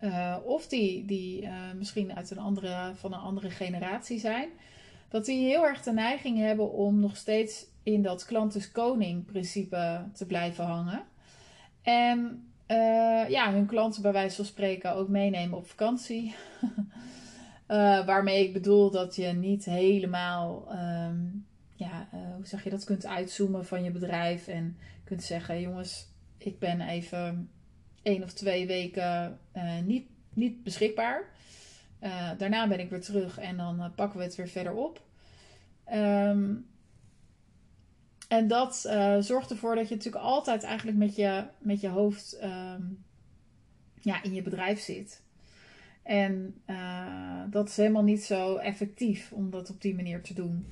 uh, 0.00 0.36
of 0.44 0.66
die, 0.66 1.04
die 1.04 1.48
misschien 1.76 2.14
uit 2.14 2.30
een 2.30 2.38
andere, 2.38 2.92
van 2.94 3.12
een 3.12 3.20
andere 3.20 3.50
generatie 3.50 4.18
zijn, 4.18 4.48
dat 5.14 5.24
die 5.24 5.46
heel 5.46 5.66
erg 5.66 5.82
de 5.82 5.92
neiging 5.92 6.38
hebben 6.38 6.72
om 6.72 7.00
nog 7.00 7.16
steeds 7.16 7.66
in 7.82 8.02
dat 8.02 8.24
klant 8.24 8.54
is 8.54 8.72
koning 8.72 9.24
principe 9.24 10.04
te 10.12 10.26
blijven 10.26 10.64
hangen. 10.64 11.02
En 11.82 12.48
uh, 12.68 13.28
ja, 13.28 13.52
hun 13.52 13.66
klanten 13.66 14.02
bij 14.02 14.12
wijze 14.12 14.36
van 14.36 14.44
spreken 14.44 14.94
ook 14.94 15.08
meenemen 15.08 15.58
op 15.58 15.66
vakantie. 15.66 16.34
uh, 17.68 18.06
waarmee 18.10 18.46
ik 18.46 18.52
bedoel 18.52 18.90
dat 18.90 19.16
je 19.16 19.26
niet 19.26 19.64
helemaal, 19.64 20.68
um, 20.72 21.46
ja, 21.74 22.08
uh, 22.14 22.34
hoe 22.34 22.46
zeg 22.46 22.64
je 22.64 22.70
dat, 22.70 22.84
kunt 22.84 23.06
uitzoomen 23.06 23.66
van 23.66 23.84
je 23.84 23.90
bedrijf. 23.90 24.48
En 24.48 24.78
kunt 25.04 25.22
zeggen, 25.22 25.60
jongens, 25.60 26.06
ik 26.38 26.58
ben 26.58 26.80
even 26.80 27.50
één 28.02 28.22
of 28.22 28.32
twee 28.32 28.66
weken 28.66 29.38
niet, 29.84 30.06
niet 30.32 30.62
beschikbaar. 30.62 31.24
daarna 32.38 32.68
ben 32.68 32.80
ik 32.80 32.90
weer 32.90 33.00
terug 33.00 33.38
en 33.38 33.56
dan 33.56 33.92
pakken 33.94 34.18
we 34.18 34.24
het 34.24 34.34
weer 34.34 34.48
verder 34.48 34.72
op. 34.72 35.03
Um, 35.92 36.66
en 38.28 38.48
dat 38.48 38.84
uh, 38.86 39.16
zorgt 39.18 39.50
ervoor 39.50 39.74
dat 39.74 39.88
je 39.88 39.94
natuurlijk 39.94 40.24
altijd 40.24 40.62
eigenlijk 40.62 40.98
met 40.98 41.16
je, 41.16 41.44
met 41.58 41.80
je 41.80 41.88
hoofd 41.88 42.38
um, 42.42 43.04
ja, 44.00 44.22
in 44.22 44.34
je 44.34 44.42
bedrijf 44.42 44.80
zit. 44.80 45.22
En 46.02 46.60
uh, 46.66 47.42
dat 47.50 47.68
is 47.68 47.76
helemaal 47.76 48.02
niet 48.02 48.22
zo 48.22 48.56
effectief 48.56 49.32
om 49.32 49.50
dat 49.50 49.70
op 49.70 49.80
die 49.80 49.94
manier 49.94 50.22
te 50.22 50.34
doen. 50.34 50.66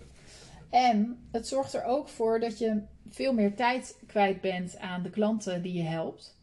En 0.71 1.19
het 1.31 1.49
zorgt 1.49 1.75
er 1.75 1.85
ook 1.85 2.09
voor 2.09 2.40
dat 2.40 2.59
je 2.59 2.83
veel 3.09 3.33
meer 3.33 3.54
tijd 3.54 3.99
kwijt 4.07 4.40
bent 4.40 4.78
aan 4.78 5.02
de 5.02 5.11
klanten 5.11 5.62
die 5.62 5.73
je 5.73 5.83
helpt. 5.83 6.38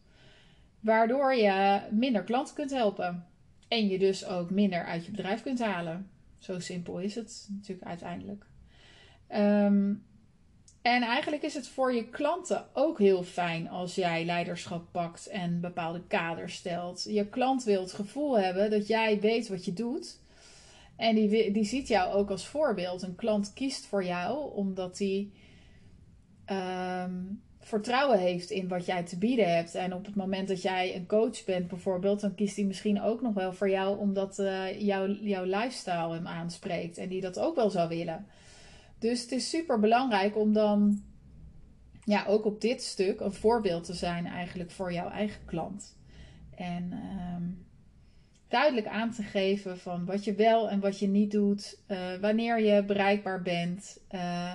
Waardoor 0.80 1.34
je 1.34 1.80
minder 1.90 2.22
klanten 2.24 2.54
kunt 2.54 2.70
helpen. 2.70 3.26
En 3.68 3.88
je 3.88 3.98
dus 3.98 4.26
ook 4.26 4.50
minder 4.50 4.84
uit 4.84 5.04
je 5.04 5.10
bedrijf 5.10 5.42
kunt 5.42 5.60
halen. 5.60 6.10
Zo 6.38 6.58
simpel 6.58 7.00
is 7.00 7.14
het 7.14 7.46
natuurlijk 7.50 7.88
uiteindelijk. 7.88 8.46
Um, 9.34 10.04
en 10.82 11.02
eigenlijk 11.02 11.42
is 11.42 11.54
het 11.54 11.68
voor 11.68 11.94
je 11.94 12.08
klanten 12.08 12.66
ook 12.72 12.98
heel 12.98 13.22
fijn 13.22 13.68
als 13.68 13.94
jij 13.94 14.24
leiderschap 14.24 14.84
pakt 14.90 15.26
en 15.26 15.60
bepaalde 15.60 16.02
kaders 16.06 16.54
stelt. 16.54 17.04
Je 17.08 17.26
klant 17.26 17.64
wil 17.64 17.80
het 17.80 17.92
gevoel 17.92 18.38
hebben 18.38 18.70
dat 18.70 18.86
jij 18.86 19.20
weet 19.20 19.48
wat 19.48 19.64
je 19.64 19.72
doet. 19.72 20.18
En 20.96 21.14
die, 21.14 21.52
die 21.52 21.64
ziet 21.64 21.88
jou 21.88 22.12
ook 22.12 22.30
als 22.30 22.46
voorbeeld. 22.46 23.02
Een 23.02 23.16
klant 23.16 23.52
kiest 23.52 23.86
voor 23.86 24.04
jou 24.04 24.54
omdat 24.54 24.98
hij 24.98 25.30
um, 27.04 27.42
vertrouwen 27.58 28.18
heeft 28.18 28.50
in 28.50 28.68
wat 28.68 28.86
jij 28.86 29.02
te 29.02 29.18
bieden 29.18 29.54
hebt. 29.54 29.74
En 29.74 29.94
op 29.94 30.04
het 30.04 30.14
moment 30.14 30.48
dat 30.48 30.62
jij 30.62 30.96
een 30.96 31.06
coach 31.06 31.44
bent 31.44 31.68
bijvoorbeeld, 31.68 32.20
dan 32.20 32.34
kiest 32.34 32.56
hij 32.56 32.64
misschien 32.64 33.02
ook 33.02 33.22
nog 33.22 33.34
wel 33.34 33.52
voor 33.52 33.70
jou 33.70 33.98
omdat 33.98 34.38
uh, 34.38 34.80
jouw, 34.80 35.06
jouw 35.08 35.44
lifestyle 35.44 36.12
hem 36.12 36.26
aanspreekt. 36.26 36.98
En 36.98 37.08
die 37.08 37.20
dat 37.20 37.38
ook 37.38 37.54
wel 37.54 37.70
zou 37.70 37.88
willen. 37.88 38.26
Dus 39.00 39.22
het 39.22 39.32
is 39.32 39.50
super 39.50 39.80
belangrijk 39.80 40.36
om 40.36 40.52
dan 40.52 41.02
ja, 42.04 42.24
ook 42.26 42.44
op 42.44 42.60
dit 42.60 42.82
stuk 42.82 43.20
een 43.20 43.32
voorbeeld 43.32 43.84
te 43.84 43.94
zijn 43.94 44.26
eigenlijk 44.26 44.70
voor 44.70 44.92
jouw 44.92 45.10
eigen 45.10 45.44
klant. 45.44 45.98
En 46.56 46.92
um, 46.92 47.66
duidelijk 48.48 48.86
aan 48.86 49.10
te 49.10 49.22
geven 49.22 49.78
van 49.78 50.04
wat 50.04 50.24
je 50.24 50.34
wel 50.34 50.70
en 50.70 50.80
wat 50.80 50.98
je 50.98 51.08
niet 51.08 51.30
doet, 51.30 51.78
uh, 51.88 52.14
wanneer 52.20 52.60
je 52.60 52.84
bereikbaar 52.84 53.42
bent, 53.42 54.00
uh, 54.10 54.52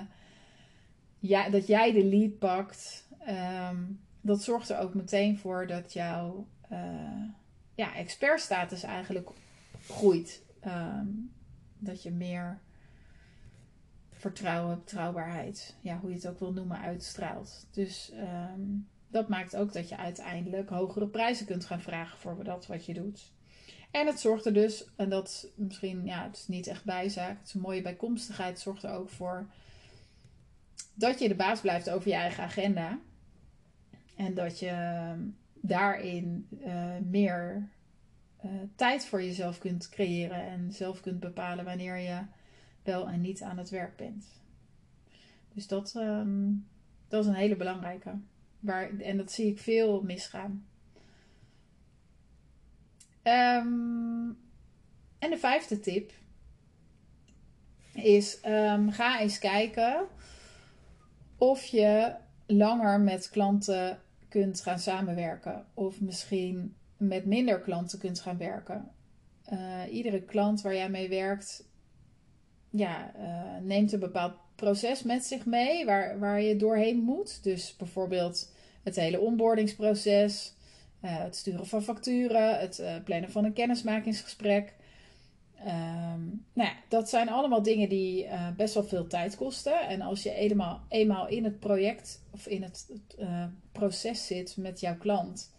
ja, 1.18 1.48
dat 1.48 1.66
jij 1.66 1.92
de 1.92 2.04
lead 2.04 2.38
pakt. 2.38 3.08
Um, 3.70 4.00
dat 4.20 4.42
zorgt 4.42 4.68
er 4.68 4.78
ook 4.78 4.94
meteen 4.94 5.38
voor 5.38 5.66
dat 5.66 5.92
jouw 5.92 6.46
uh, 6.72 7.22
ja, 7.74 7.94
expertstatus 7.94 8.82
eigenlijk 8.82 9.30
groeit. 9.88 10.42
Um, 10.66 11.32
dat 11.78 12.02
je 12.02 12.10
meer 12.10 12.60
vertrouwen, 14.16 14.78
betrouwbaarheid, 14.78 15.76
ja, 15.80 15.98
hoe 15.98 16.10
je 16.10 16.16
het 16.16 16.28
ook 16.28 16.38
wil 16.38 16.52
noemen, 16.52 16.78
uitstraalt. 16.78 17.66
Dus 17.70 18.10
ehm, 18.12 18.60
dat 19.08 19.28
maakt 19.28 19.56
ook 19.56 19.72
dat 19.72 19.88
je 19.88 19.96
uiteindelijk 19.96 20.68
hogere 20.68 21.06
prijzen 21.06 21.46
kunt 21.46 21.64
gaan 21.64 21.80
vragen 21.80 22.18
voor 22.18 22.44
dat 22.44 22.66
wat 22.66 22.86
je 22.86 22.94
doet. 22.94 23.32
En 23.90 24.06
het 24.06 24.20
zorgt 24.20 24.46
er 24.46 24.52
dus, 24.52 24.84
en 24.96 25.08
dat 25.08 25.48
misschien, 25.54 26.04
ja, 26.04 26.22
het 26.22 26.36
is 26.36 26.48
niet 26.48 26.66
echt 26.66 26.84
bijzaak, 26.84 27.38
het 27.38 27.46
is 27.46 27.54
een 27.54 27.60
mooie 27.60 27.82
bijkomstigheid, 27.82 28.60
zorgt 28.60 28.82
er 28.82 28.90
ook 28.90 29.10
voor 29.10 29.46
dat 30.94 31.18
je 31.18 31.28
de 31.28 31.34
baas 31.34 31.60
blijft 31.60 31.90
over 31.90 32.08
je 32.08 32.14
eigen 32.14 32.44
agenda. 32.44 32.98
En 34.16 34.34
dat 34.34 34.58
je 34.58 34.68
ehm, 34.68 35.20
daarin 35.54 36.48
uh, 36.66 36.96
meer 37.08 37.68
uh, 38.44 38.50
tijd 38.76 39.06
voor 39.06 39.22
jezelf 39.22 39.58
kunt 39.58 39.88
creëren 39.88 40.46
en 40.46 40.72
zelf 40.72 41.00
kunt 41.00 41.20
bepalen 41.20 41.64
wanneer 41.64 41.96
je 41.96 42.20
wel 42.86 43.08
en 43.08 43.20
niet 43.20 43.42
aan 43.42 43.58
het 43.58 43.70
werk 43.70 43.96
bent. 43.96 44.26
Dus 45.54 45.66
dat, 45.66 45.94
um, 45.96 46.66
dat 47.08 47.22
is 47.22 47.28
een 47.28 47.36
hele 47.36 47.56
belangrijke. 47.56 48.18
Waar, 48.60 48.98
en 48.98 49.16
dat 49.16 49.32
zie 49.32 49.50
ik 49.50 49.58
veel 49.58 50.02
misgaan. 50.02 50.66
Um, 53.22 54.38
en 55.18 55.30
de 55.30 55.38
vijfde 55.38 55.80
tip 55.80 56.12
is: 57.92 58.38
um, 58.46 58.90
ga 58.90 59.20
eens 59.20 59.38
kijken 59.38 60.06
of 61.36 61.64
je 61.64 62.14
langer 62.46 63.00
met 63.00 63.30
klanten 63.30 64.00
kunt 64.28 64.60
gaan 64.60 64.78
samenwerken. 64.78 65.66
Of 65.74 66.00
misschien 66.00 66.74
met 66.96 67.26
minder 67.26 67.60
klanten 67.60 67.98
kunt 67.98 68.20
gaan 68.20 68.38
werken. 68.38 68.90
Uh, 69.52 69.82
iedere 69.90 70.22
klant 70.22 70.60
waar 70.60 70.74
jij 70.74 70.90
mee 70.90 71.08
werkt, 71.08 71.68
ja, 72.76 73.12
uh, 73.18 73.62
neemt 73.62 73.92
een 73.92 74.00
bepaald 74.00 74.32
proces 74.54 75.02
met 75.02 75.24
zich 75.24 75.46
mee 75.46 75.84
waar, 75.84 76.18
waar 76.18 76.40
je 76.40 76.56
doorheen 76.56 76.98
moet. 76.98 77.42
Dus 77.42 77.76
bijvoorbeeld 77.76 78.52
het 78.82 78.96
hele 78.96 79.20
onboardingsproces, 79.20 80.54
uh, 81.04 81.18
het 81.18 81.36
sturen 81.36 81.66
van 81.66 81.82
facturen, 81.82 82.58
het 82.58 82.82
plannen 83.04 83.30
van 83.30 83.44
een 83.44 83.52
kennismakingsgesprek. 83.52 84.74
Um, 85.60 86.44
nou 86.52 86.68
ja, 86.68 86.74
dat 86.88 87.08
zijn 87.08 87.28
allemaal 87.28 87.62
dingen 87.62 87.88
die 87.88 88.28
best 88.56 88.74
wel 88.74 88.84
veel 88.84 89.06
tijd 89.06 89.36
kosten. 89.36 89.88
En 89.88 90.00
als 90.00 90.22
je 90.22 90.32
eenmaal, 90.34 90.80
eenmaal 90.88 91.28
in 91.28 91.44
het 91.44 91.60
project 91.60 92.22
of 92.30 92.46
in 92.46 92.62
het 92.62 92.86
proces 93.72 94.26
zit 94.26 94.56
met 94.56 94.80
jouw 94.80 94.96
klant, 94.96 95.50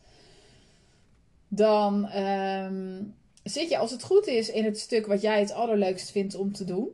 dan 1.48 2.16
um, 2.16 3.16
zit 3.44 3.70
je 3.70 3.78
als 3.78 3.92
het 3.92 4.04
goed 4.04 4.28
is 4.28 4.50
in 4.50 4.64
het 4.66 4.80
stuk 4.80 5.06
wat 5.06 5.22
jij 5.22 5.40
het 5.40 5.52
allerleukst 5.52 6.12
vindt 6.12 6.36
om 6.36 6.54
te 6.54 6.64
doen. 6.64 6.90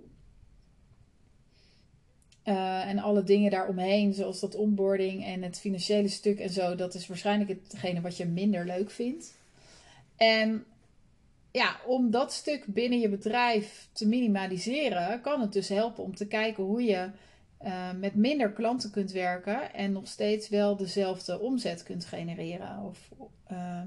Uh, 2.45 2.87
en 2.87 2.99
alle 2.99 3.23
dingen 3.23 3.51
daaromheen, 3.51 4.13
zoals 4.13 4.39
dat 4.39 4.55
onboarding 4.55 5.25
en 5.25 5.41
het 5.41 5.59
financiële 5.59 6.07
stuk 6.07 6.39
en 6.39 6.49
zo, 6.49 6.75
dat 6.75 6.93
is 6.93 7.07
waarschijnlijk 7.07 7.49
hetgene 7.49 8.01
wat 8.01 8.17
je 8.17 8.25
minder 8.25 8.65
leuk 8.65 8.91
vindt. 8.91 9.37
En 10.17 10.65
ja, 11.51 11.75
om 11.85 12.11
dat 12.11 12.33
stuk 12.33 12.65
binnen 12.65 12.99
je 12.99 13.09
bedrijf 13.09 13.89
te 13.91 14.07
minimaliseren, 14.07 15.21
kan 15.21 15.41
het 15.41 15.53
dus 15.53 15.69
helpen 15.69 16.03
om 16.03 16.15
te 16.15 16.27
kijken 16.27 16.63
hoe 16.63 16.83
je 16.83 17.09
uh, 17.65 17.91
met 17.99 18.15
minder 18.15 18.51
klanten 18.51 18.91
kunt 18.91 19.11
werken 19.11 19.73
en 19.73 19.91
nog 19.91 20.07
steeds 20.07 20.49
wel 20.49 20.75
dezelfde 20.75 21.39
omzet 21.39 21.83
kunt 21.83 22.05
genereren. 22.05 22.79
Of, 22.79 23.09
uh, 23.51 23.81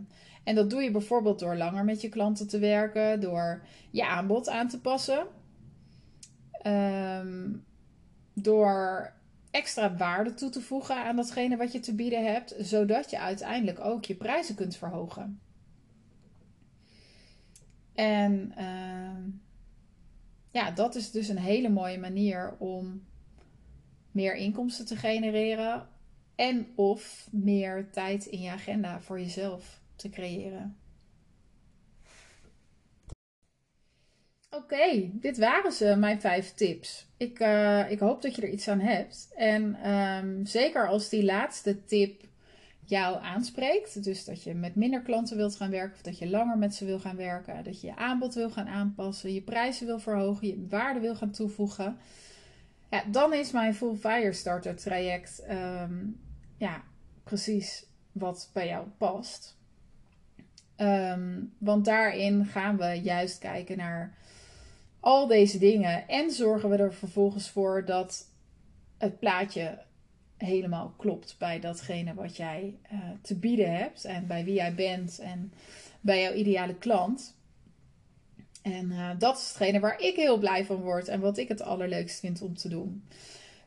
en 0.44 0.54
dat 0.54 0.70
doe 0.70 0.82
je 0.82 0.90
bijvoorbeeld 0.90 1.38
door 1.38 1.56
langer 1.56 1.84
met 1.84 2.00
je 2.00 2.08
klanten 2.08 2.48
te 2.48 2.58
werken, 2.58 3.20
door 3.20 3.62
je 3.90 4.06
aanbod 4.06 4.48
aan 4.48 4.68
te 4.68 4.80
passen, 4.80 5.26
um, 6.66 7.64
door 8.38 9.12
extra 9.50 9.96
waarde 9.96 10.34
toe 10.34 10.50
te 10.50 10.60
voegen 10.60 10.96
aan 10.96 11.16
datgene 11.16 11.56
wat 11.56 11.72
je 11.72 11.80
te 11.80 11.94
bieden 11.94 12.32
hebt, 12.32 12.54
zodat 12.58 13.10
je 13.10 13.18
uiteindelijk 13.18 13.80
ook 13.80 14.04
je 14.04 14.14
prijzen 14.14 14.54
kunt 14.54 14.76
verhogen. 14.76 15.40
En 17.94 18.52
uh, 18.58 19.32
ja, 20.50 20.70
dat 20.70 20.94
is 20.94 21.10
dus 21.10 21.28
een 21.28 21.38
hele 21.38 21.68
mooie 21.68 21.98
manier 21.98 22.56
om 22.58 23.04
meer 24.10 24.34
inkomsten 24.34 24.86
te 24.86 24.96
genereren 24.96 25.88
en 26.34 26.66
of 26.74 27.28
meer 27.32 27.90
tijd 27.90 28.26
in 28.26 28.40
je 28.40 28.50
agenda 28.50 29.00
voor 29.00 29.20
jezelf 29.20 29.80
te 29.96 30.08
creëren. 30.08 30.76
Oké, 34.56 35.10
dit 35.12 35.38
waren 35.38 35.72
ze, 35.72 35.96
mijn 35.96 36.20
vijf 36.20 36.54
tips. 36.54 37.06
Ik, 37.16 37.40
uh, 37.40 37.90
ik 37.90 37.98
hoop 37.98 38.22
dat 38.22 38.34
je 38.34 38.42
er 38.42 38.48
iets 38.48 38.68
aan 38.68 38.80
hebt. 38.80 39.32
En 39.36 39.90
um, 39.92 40.46
zeker 40.46 40.88
als 40.88 41.08
die 41.08 41.24
laatste 41.24 41.84
tip 41.84 42.24
jou 42.84 43.22
aanspreekt. 43.22 44.04
Dus 44.04 44.24
dat 44.24 44.42
je 44.42 44.54
met 44.54 44.74
minder 44.74 45.02
klanten 45.02 45.36
wilt 45.36 45.56
gaan 45.56 45.70
werken 45.70 45.94
of 45.94 46.02
dat 46.02 46.18
je 46.18 46.30
langer 46.30 46.58
met 46.58 46.74
ze 46.74 46.84
wil 46.84 46.98
gaan 46.98 47.16
werken. 47.16 47.64
Dat 47.64 47.80
je 47.80 47.86
je 47.86 47.96
aanbod 47.96 48.34
wil 48.34 48.50
gaan 48.50 48.68
aanpassen, 48.68 49.32
je 49.32 49.42
prijzen 49.42 49.86
wil 49.86 49.98
verhogen, 49.98 50.46
je 50.46 50.66
waarde 50.68 51.00
wil 51.00 51.16
gaan 51.16 51.30
toevoegen. 51.30 51.96
Ja, 52.90 53.04
dan 53.10 53.34
is 53.34 53.50
mijn 53.50 53.74
Full 53.74 53.94
Fire 53.94 54.32
Starter 54.32 54.76
traject 54.76 55.44
um, 55.50 56.20
ja, 56.56 56.82
precies 57.24 57.86
wat 58.12 58.50
bij 58.52 58.66
jou 58.66 58.86
past. 58.98 59.56
Um, 60.76 61.52
want 61.58 61.84
daarin 61.84 62.44
gaan 62.44 62.76
we 62.76 63.00
juist 63.02 63.38
kijken 63.38 63.76
naar 63.76 64.16
al 65.06 65.26
deze 65.26 65.58
dingen 65.58 66.08
en 66.08 66.30
zorgen 66.30 66.70
we 66.70 66.76
er 66.76 66.94
vervolgens 66.94 67.50
voor 67.50 67.84
dat 67.84 68.26
het 68.98 69.18
plaatje 69.18 69.78
helemaal 70.36 70.94
klopt 70.96 71.36
bij 71.38 71.60
datgene 71.60 72.14
wat 72.14 72.36
jij 72.36 72.78
uh, 72.92 72.98
te 73.22 73.34
bieden 73.34 73.76
hebt 73.76 74.04
en 74.04 74.26
bij 74.26 74.44
wie 74.44 74.54
jij 74.54 74.74
bent 74.74 75.18
en 75.18 75.52
bij 76.00 76.22
jouw 76.22 76.32
ideale 76.32 76.74
klant. 76.74 77.36
En 78.62 78.90
uh, 78.90 79.10
dat 79.18 79.36
is 79.36 79.48
hetgene 79.48 79.80
waar 79.80 80.00
ik 80.00 80.16
heel 80.16 80.38
blij 80.38 80.64
van 80.64 80.80
word 80.80 81.08
en 81.08 81.20
wat 81.20 81.38
ik 81.38 81.48
het 81.48 81.62
allerleukst 81.62 82.20
vind 82.20 82.42
om 82.42 82.56
te 82.56 82.68
doen. 82.68 83.04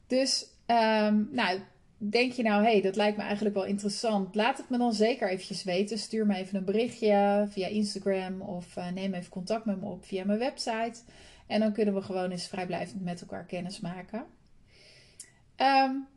Dus, 0.08 0.46
um, 0.68 1.30
nou, 1.32 1.60
denk 2.00 2.32
je 2.32 2.44
nou, 2.44 2.64
hé, 2.64 2.72
hey, 2.72 2.82
dat 2.82 2.96
lijkt 2.96 3.18
me 3.18 3.24
eigenlijk 3.24 3.56
wel 3.56 3.66
interessant. 3.66 4.36
Laat 4.36 4.58
het 4.58 4.70
me 4.70 4.78
dan 4.78 4.94
zeker 4.94 5.30
eventjes 5.30 5.64
weten. 5.64 5.98
Stuur 5.98 6.26
me 6.26 6.36
even 6.36 6.58
een 6.58 6.66
berichtje 6.66 7.46
via 7.50 7.68
Instagram 7.68 8.42
of 8.42 8.76
uh, 8.76 8.92
neem 8.92 9.14
even 9.14 9.30
contact 9.30 9.66
met 9.66 9.82
me 9.82 9.86
op 9.88 10.06
via 10.06 10.26
mijn 10.26 10.40
website. 10.40 11.02
En 11.48 11.60
dan 11.60 11.74
kunnen 11.74 11.94
we 11.94 12.02
gewoon 12.02 12.32
eens 12.32 12.48
vrijblijvend 12.48 13.04
met 13.04 13.22
elkaar 13.22 13.46
kennis 13.46 13.80
maken. 13.80 14.26
Um, 15.58 16.08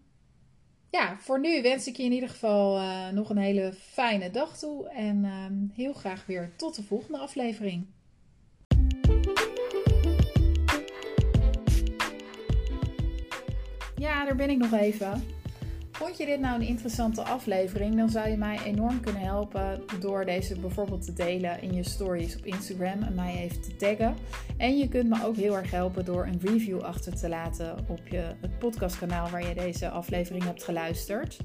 ja, 0.91 1.17
voor 1.19 1.41
nu 1.41 1.63
wens 1.63 1.87
ik 1.87 1.97
je 1.97 2.03
in 2.03 2.13
ieder 2.13 2.29
geval 2.29 2.79
uh, 2.79 3.09
nog 3.09 3.31
een 3.31 3.39
hele 3.39 3.73
fijne 3.73 4.31
dag 4.31 4.59
toe. 4.59 4.89
En 4.89 5.25
uh, 5.25 5.77
heel 5.77 5.93
graag 5.93 6.27
weer 6.27 6.53
tot 6.57 6.75
de 6.75 6.83
volgende 6.83 7.19
aflevering. 7.19 7.87
Ja, 13.97 14.25
daar 14.25 14.37
ben 14.37 14.51
ik 14.51 14.59
nog 14.59 14.73
even. 14.73 15.41
Vond 16.03 16.17
je 16.17 16.27
dit 16.27 16.41
nou 16.41 16.61
een 16.61 16.67
interessante 16.67 17.23
aflevering? 17.23 17.97
Dan 17.97 18.09
zou 18.09 18.29
je 18.29 18.37
mij 18.37 18.59
enorm 18.65 19.01
kunnen 19.01 19.23
helpen 19.23 19.83
door 20.01 20.25
deze 20.25 20.61
bijvoorbeeld 20.61 21.05
te 21.05 21.13
delen 21.13 21.63
in 21.63 21.75
je 21.75 21.83
stories 21.83 22.37
op 22.37 22.47
Instagram 22.47 23.03
en 23.03 23.15
mij 23.15 23.37
even 23.37 23.61
te 23.63 23.77
taggen. 23.77 24.15
En 24.57 24.79
je 24.79 24.89
kunt 24.89 25.09
me 25.09 25.25
ook 25.25 25.37
heel 25.37 25.57
erg 25.57 25.71
helpen 25.71 26.05
door 26.05 26.27
een 26.27 26.41
review 26.41 26.81
achter 26.81 27.17
te 27.17 27.29
laten 27.29 27.77
op 27.89 28.01
je, 28.09 28.23
het 28.41 28.59
podcastkanaal 28.59 29.31
waar 29.31 29.49
je 29.49 29.55
deze 29.55 29.89
aflevering 29.89 30.45
hebt 30.45 30.65
geluisterd. 30.65 31.37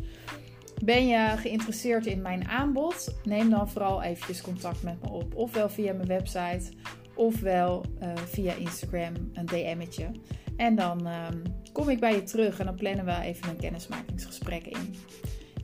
Ben 0.84 1.08
je 1.08 1.34
geïnteresseerd 1.38 2.06
in 2.06 2.22
mijn 2.22 2.48
aanbod? 2.48 3.15
Neem 3.24 3.50
dan 3.50 3.70
vooral 3.70 4.02
eventjes 4.02 4.41
contact 4.41 4.84
met 4.84 5.02
me 5.02 5.10
op. 5.10 5.36
Ofwel 5.36 5.70
via 5.70 5.93
mijn 5.93 6.08
website, 6.08 6.72
ofwel 7.13 7.86
uh, 8.02 8.15
via 8.15 8.54
Instagram 8.54 9.13
een 9.34 9.46
DM'tje. 9.46 10.12
En 10.58 10.76
dan 10.76 11.08
ehm, 11.08 11.38
kom 11.72 11.89
ik 11.89 12.00
bij 12.00 12.15
je 12.15 12.24
terug 12.24 12.60
en 12.60 12.65
dan 12.65 12.76
plannen 12.76 13.06
we 13.06 13.22
even 13.22 13.50
een 13.50 13.58
kennismakingsgesprek 13.58 14.65
in. 14.65 14.96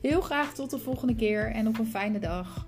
Heel 0.02 0.20
graag 0.20 0.54
tot 0.54 0.70
de 0.70 0.78
volgende 0.78 1.14
keer 1.14 1.50
en 1.50 1.68
op 1.68 1.78
een 1.78 1.86
fijne 1.86 2.18
dag. 2.18 2.66